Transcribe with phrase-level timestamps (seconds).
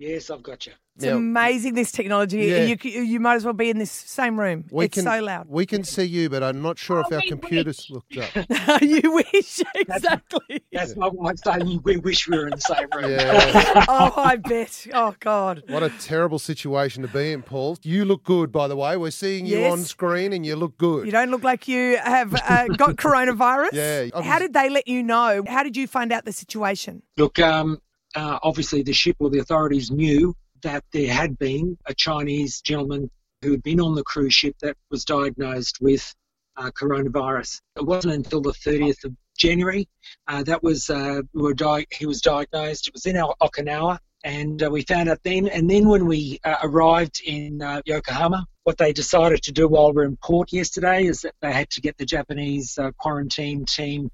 [0.00, 0.72] Yes, I've got you.
[0.96, 2.38] It's Now- amazing this technology.
[2.38, 2.64] Yeah.
[2.64, 4.64] You, c- you might as well be in this same room.
[4.70, 5.46] We it's can, so loud.
[5.48, 8.82] We can see you, but I'm not sure if Oh, our we computers looked up.
[8.82, 10.62] you wish exactly.
[10.72, 13.10] That's my wife saying we wish we were in the same room.
[13.10, 13.84] Yeah.
[13.88, 14.86] oh, I bet.
[14.94, 15.62] Oh God.
[15.68, 17.76] What a terrible situation to be in, Paul.
[17.82, 18.96] You look good, by the way.
[18.96, 19.72] We're seeing you Yes.
[19.72, 21.04] on screen and you look good.
[21.04, 23.72] You don't look like you have uh, got coronavirus.
[23.74, 25.44] Yeah, I How was- did they let you know?
[25.46, 27.02] How did you find out the situation?
[27.18, 27.80] Look, um,
[28.14, 33.10] uh, obviously the ship or the authorities knew that there had been a Chinese gentleman
[33.42, 36.14] who had been on the cruise ship that was diagnosed with
[36.56, 37.60] uh, coronavirus.
[37.76, 39.88] It wasn't until the 30th of January
[40.28, 42.88] uh, that was uh, we di- he was diagnosed.
[42.88, 45.48] It was in our Okinawa, and uh, we found out then.
[45.48, 49.94] And then when we uh, arrived in Yokohama, what they decided to do while we
[49.94, 54.10] were in port yesterday is that they had to get the Japanese quarantine team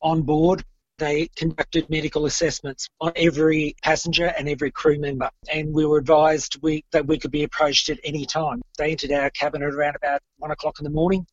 [0.00, 0.62] on board
[0.98, 6.58] they conducted medical assessments on every passenger and every crew member, and we were advised
[6.62, 8.60] we, that we could be approached at any time.
[8.76, 11.26] They entered our cabin at around about one o'clock in the morning,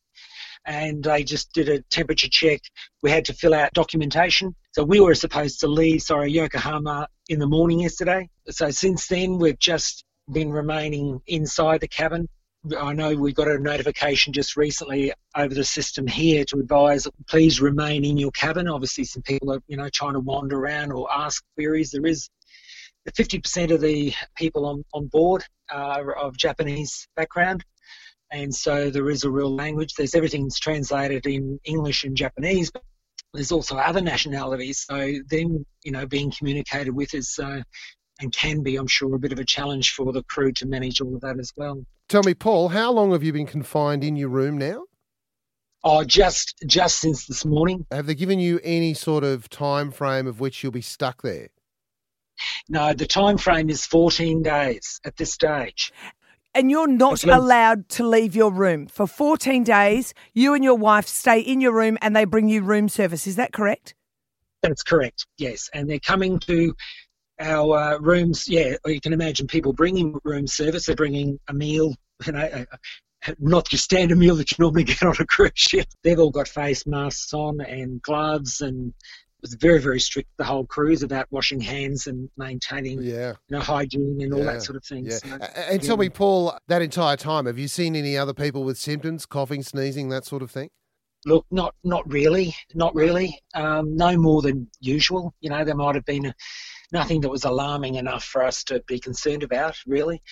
[0.64, 2.60] and they just did a temperature check.
[3.02, 7.38] We had to fill out documentation, so we were supposed to leave, sorry, Yokohama in
[7.38, 8.28] the morning yesterday.
[8.48, 12.28] So since then, we've just been remaining inside the cabin.
[12.78, 17.60] I know we got a notification just recently over the system here to advise please
[17.60, 18.68] remain in your cabin.
[18.68, 21.90] Obviously, some people are you know trying to wander around or ask queries.
[21.90, 22.28] There is
[23.08, 27.64] 50% of the people on, on board are of Japanese background,
[28.32, 29.94] and so there is a real language.
[29.94, 32.82] There's everything's translated in English and Japanese, but
[33.32, 34.84] there's also other nationalities.
[34.88, 37.38] So them you know being communicated with is.
[37.38, 37.62] Uh,
[38.20, 41.00] and can be, I'm sure, a bit of a challenge for the crew to manage
[41.00, 41.84] all of that as well.
[42.08, 44.84] Tell me, Paul, how long have you been confined in your room now?
[45.84, 47.86] Oh, just just since this morning.
[47.92, 51.48] Have they given you any sort of time frame of which you'll be stuck there?
[52.68, 55.92] No, the time frame is 14 days at this stage.
[56.54, 60.14] And you're not That's allowed to leave your room for 14 days.
[60.32, 63.26] You and your wife stay in your room, and they bring you room service.
[63.26, 63.94] Is that correct?
[64.62, 65.26] That's correct.
[65.36, 66.74] Yes, and they're coming to
[67.40, 68.48] our uh, rooms.
[68.48, 70.86] Yeah, you can imagine people bringing room service.
[70.86, 71.94] They're bringing a meal.
[72.26, 72.64] You know.
[73.40, 75.86] Not your standard meal that you normally get on a cruise ship.
[76.04, 80.44] They've all got face masks on and gloves, and it was very, very strict the
[80.44, 83.34] whole cruise about washing hands and maintaining Yeah.
[83.48, 85.06] you know hygiene and all Yeah, that sort of thing.
[85.06, 85.16] Yeah.
[85.16, 88.78] So, And tell me, Paul, that entire time, have you seen any other people with
[88.78, 90.70] symptoms, coughing, sneezing, that sort of thing?
[91.24, 93.40] Look, not not really, not really.
[93.54, 95.34] Um, no more than usual.
[95.40, 96.34] You know, there might have been a,
[96.92, 99.76] nothing that was alarming enough for us to be concerned about.
[99.86, 100.22] Really,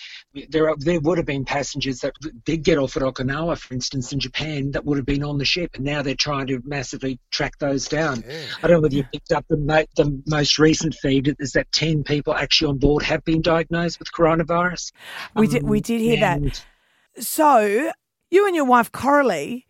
[0.49, 2.13] there are, there would have been passengers that
[2.45, 5.45] did get off at Okinawa, for instance, in Japan, that would have been on the
[5.45, 8.23] ship, and now they're trying to massively track those down.
[8.27, 8.41] Yeah.
[8.63, 11.35] I don't know whether you picked up the mo- the most recent feed.
[11.39, 14.91] Is that ten people actually on board have been diagnosed with coronavirus?
[15.35, 15.63] We did.
[15.63, 16.65] We Um, did hear that.
[17.17, 17.91] So,
[18.29, 19.65] you and your wife Coralie,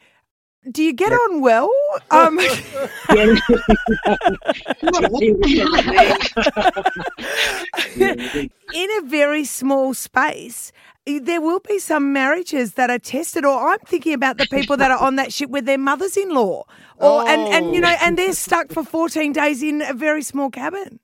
[0.72, 1.70] do you get on well?
[2.12, 2.40] Um,
[8.74, 10.72] in a very small space,
[11.06, 13.46] there will be some marriages that are tested.
[13.46, 16.64] Or I'm thinking about the people that are on that ship with their mothers-in-law,
[16.98, 20.50] or and and you know, and they're stuck for 14 days in a very small
[20.50, 21.00] cabin.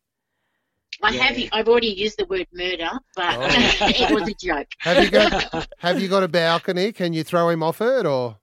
[1.04, 1.50] I have.
[1.52, 3.42] I've already used the word murder, but Oh.
[3.88, 4.68] it was a joke.
[4.80, 6.92] Have you got Have you got a balcony?
[6.92, 8.38] Can you throw him off it, or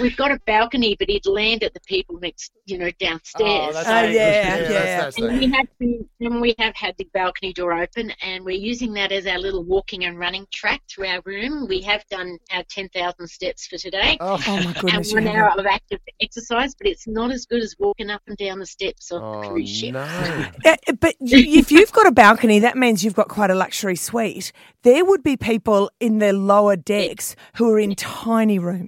[0.00, 3.74] We've got a balcony, but he'd land at the people next, you know, downstairs.
[3.74, 4.10] that's Oh, right.
[4.12, 4.96] yeah, yeah.
[5.00, 8.56] that's And we have been, and we have had the balcony door open, and we're
[8.58, 11.66] using that as our little walking and running track through our room.
[11.68, 14.16] We have done our 10,000 steps for today.
[14.20, 15.12] Oh, Oh my and goodness!
[15.12, 18.58] one hour of active exercise, but it's not as good as walking up and down
[18.58, 19.92] the steps of a oh cruise ship.
[19.92, 20.46] no!
[20.64, 24.52] Uh, but if you've got a balcony, that means you've got quite a luxury suite.
[24.82, 28.87] There would be people in the lower decks who are in tiny rooms.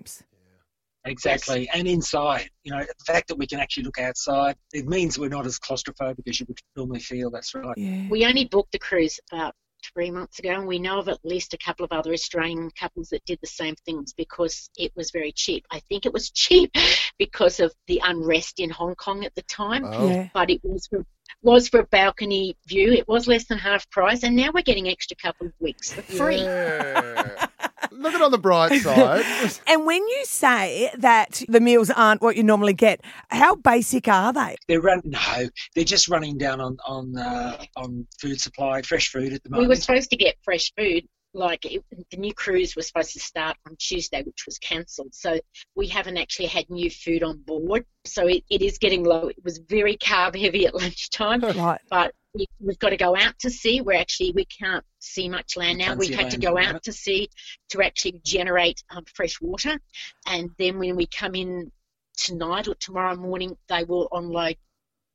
[1.06, 5.18] Exactly, and inside, you know, the fact that we can actually look outside, it means
[5.18, 7.30] we're not as claustrophobic as you would normally feel.
[7.30, 7.74] That's right.
[7.78, 8.06] Yeah.
[8.10, 9.54] We only booked the cruise about
[9.94, 13.08] three months ago, and we know of at least a couple of other Australian couples
[13.08, 15.64] that did the same things because it was very cheap.
[15.70, 16.70] I think it was cheap
[17.18, 20.06] because of the unrest in Hong Kong at the time, Oh.
[20.06, 20.28] Yeah.
[20.34, 21.04] but it was for
[21.42, 22.92] was for a balcony view.
[22.92, 26.03] It was less than half price, and now we're getting extra couple of weeks for
[26.03, 26.42] free.
[26.42, 27.46] Yeah.
[28.00, 29.24] Look at it on the bright side.
[29.66, 34.32] And when you say that the meals aren't what you normally get, how basic are
[34.32, 34.56] they?
[34.68, 39.32] They're run no, they're just running down on on uh, on food supply, fresh food
[39.34, 39.68] at the moment.
[39.68, 41.04] We were supposed to get fresh food.
[41.32, 45.14] Like it, the new cruise was supposed to start on Tuesday, which was cancelled.
[45.14, 45.38] So
[45.76, 47.84] we haven't actually had new food on board.
[48.04, 49.28] So it, it is getting low.
[49.28, 51.80] It was very carb heavy at lunchtime, Right.
[51.88, 53.80] but we, we've got to go out to sea.
[53.80, 55.94] We're actually we can't see much land now.
[55.94, 56.84] We've had to go out moment.
[56.84, 57.28] to sea
[57.71, 59.78] to actually generate um, fresh water,
[60.27, 61.71] and then when we come in
[62.16, 64.56] tonight or tomorrow morning, they will unload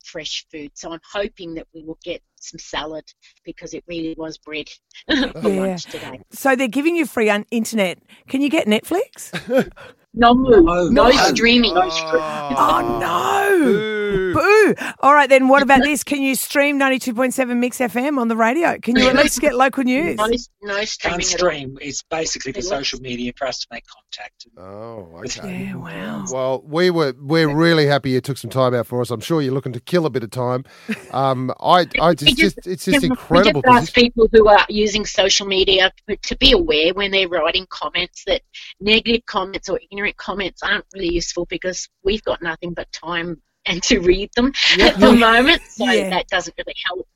[0.04, 0.70] fresh food.
[0.74, 3.04] So I'm hoping that we will get some salad
[3.44, 4.68] because it really was bread
[5.08, 5.60] for Yeah.
[5.62, 6.20] lunch today.
[6.30, 7.98] So they're giving you free un- internet.
[8.28, 9.32] Can you get Netflix?
[10.18, 10.60] No, No.
[10.60, 11.10] no, No.
[11.10, 11.72] streaming.
[11.76, 13.64] Oh, no.
[13.64, 13.95] Boo.
[14.36, 14.74] Boo!
[15.00, 16.04] All right, then what about this?
[16.04, 18.78] Can you stream 92.7 Mix FM on the radio?
[18.78, 20.16] Can you at least get local news?
[20.16, 21.20] No, no streaming.
[21.20, 21.48] Can't at all.
[21.50, 21.78] stream.
[21.80, 24.46] It's basically for social media for us to make contact.
[24.58, 25.64] Oh, okay.
[25.66, 26.24] Yeah, wow.
[26.30, 29.10] Well, we were we're really happy you took some time out for us.
[29.10, 30.64] I'm sure you're looking to kill a bit of time.
[31.12, 33.62] Um, I I just, just- just it's just We incredible.
[33.62, 35.90] just ask people who are using social media
[36.22, 38.42] to be aware when they're writing comments that
[38.80, 43.82] negative comments or ignorant comments aren't really useful because we've got nothing but time and
[43.84, 45.62] to read them at the moment.
[45.70, 46.10] So Yeah.
[46.10, 47.06] that doesn't really help.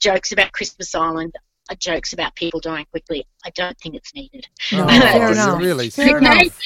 [0.00, 1.34] Jokes about Christmas Island,
[1.70, 3.26] uh, jokes about people dying quickly.
[3.44, 4.46] I don't think it's needed.
[4.72, 5.60] No, Oh, fair enough.
[5.60, 6.26] really fair Okay.
[6.42, 6.58] enough.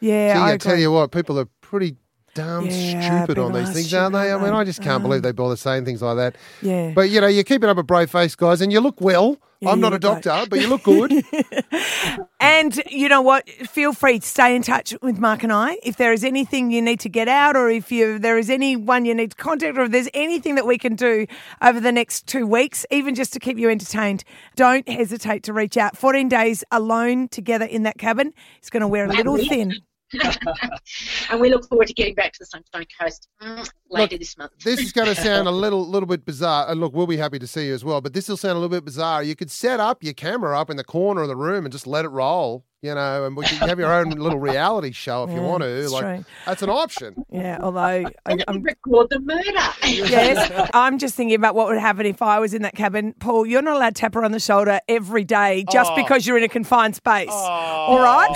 [0.00, 1.96] Yeah, Gee, I I tell you what, people are pretty
[2.34, 4.32] damn Yeah, stupid on these things, aren't they?
[4.32, 4.52] I mean.
[4.52, 6.36] I just can't believe they bother saying things like that.
[6.62, 6.90] Yeah.
[6.94, 9.38] But you know, you're keeping up a brave face, guys, and you look well.
[9.60, 10.22] Yeah, I'm not a look great.
[10.24, 11.10] doctor, but you look good.
[12.44, 13.48] And you know what?
[13.48, 15.78] Feel free to stay in touch with Mark and I.
[15.82, 19.06] If there is anything you need to get out, or if you there is anyone
[19.06, 21.26] you need to contact, or if there's anything that we can do
[21.62, 24.24] over the next two weeks, even just to keep you entertained,
[24.56, 25.96] don't hesitate to reach out.
[25.96, 29.72] 14 days alone together in that cabin is going to wear a little thin.
[31.30, 34.52] and we look forward to getting back to the Sunshine Coast mm, later this month.
[34.64, 36.70] this is going to sound a little little bit bizarre.
[36.70, 38.00] And look, we'll be happy to see you as well.
[38.00, 39.22] But this will sound a little bit bizarre.
[39.22, 41.86] You could set up your camera up in the corner of the room and just
[41.86, 45.30] let it roll, you know, and we can have your own little reality show if
[45.30, 45.68] you want to.
[45.68, 46.24] it's Like true.
[46.46, 47.24] that's an option.
[47.30, 49.42] Yeah, although I, I'm record the murder.
[49.84, 53.14] Yes, I'm just thinking about what would happen if I was in that cabin.
[53.18, 55.96] Paul, you're not allowed to tap her on the shoulder every day just Oh.
[55.96, 57.28] because you're in a confined space.
[57.30, 58.34] All right?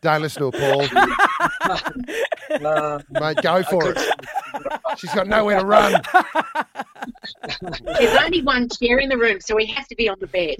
[0.00, 0.88] Don't listen to her, Paul.
[2.66, 3.98] Uh, Mate, go for it.
[4.98, 6.00] She's got nowhere to run.
[7.98, 10.56] There's only one chair in the room, so we have to be on the bed.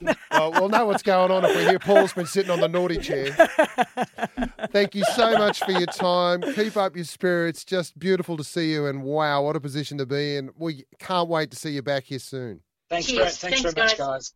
[0.00, 0.16] Hey.
[0.30, 2.98] well, we'll know what's going on if we hear Paul's been sitting on the naughty
[2.98, 3.32] chair.
[4.72, 6.42] Thank you so much for your time.
[6.54, 7.64] Keep up your spirits.
[7.64, 10.50] Just beautiful to see you, and wow, what a position to be in.
[10.56, 12.60] We can't wait to see you back here soon.
[12.88, 13.18] thanks, Cheers.
[13.18, 13.32] Brett.
[13.32, 14.06] Thanks, Thanks, very much, guys.
[14.06, 14.32] guys.